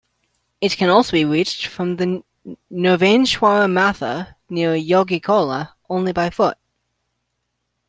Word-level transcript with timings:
It 0.61 0.77
can 0.77 0.89
also 0.89 1.11
be 1.11 1.25
reached 1.25 1.67
from 1.67 1.95
Nirvaneshwara 2.71 3.69
Matha 3.71 4.35
near 4.49 4.73
Yogikolla, 4.73 5.73
only 5.91 6.11
by 6.11 6.31
foot. 6.31 6.57